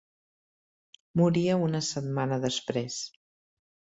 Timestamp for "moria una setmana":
1.21-2.41